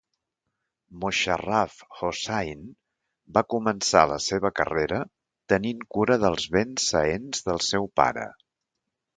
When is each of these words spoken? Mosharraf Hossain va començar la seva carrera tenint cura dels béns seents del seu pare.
Mosharraf 1.01 1.75
Hossain 1.97 2.63
va 3.39 3.45
començar 3.55 4.03
la 4.13 4.19
seva 4.29 4.53
carrera 4.61 5.03
tenint 5.55 5.87
cura 5.97 6.19
dels 6.27 6.49
béns 6.57 6.91
seents 6.95 7.49
del 7.51 7.63
seu 7.69 7.91
pare. 8.03 8.29